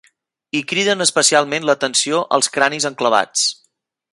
Hi 0.55 0.61
criden 0.71 1.03
especialment 1.05 1.67
l'atenció 1.71 2.23
els 2.39 2.51
cranis 2.57 2.89
enclavats. 2.93 3.45